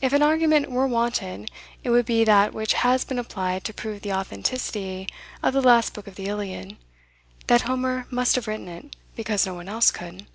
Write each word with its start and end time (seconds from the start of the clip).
If 0.00 0.12
an 0.12 0.22
argument 0.22 0.70
were 0.70 0.86
wanted, 0.86 1.50
"it 1.82 1.90
would 1.90 2.06
be 2.06 2.22
that 2.22 2.54
which 2.54 2.74
has 2.74 3.04
been 3.04 3.18
applied 3.18 3.64
to 3.64 3.74
prove 3.74 4.02
the 4.02 4.12
authenticity 4.12 5.08
of 5.42 5.52
the 5.52 5.60
last 5.60 5.94
book 5.94 6.06
of 6.06 6.14
the 6.14 6.26
Iliad, 6.28 6.76
that 7.48 7.62
Homer 7.62 8.06
must 8.08 8.36
have 8.36 8.46
written 8.46 8.68
it, 8.68 8.94
because 9.16 9.46
no 9.46 9.54
one 9.54 9.68
else 9.68 9.90
could." 9.90 10.26